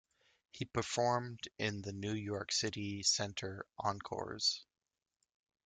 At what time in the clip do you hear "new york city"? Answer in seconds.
1.93-3.03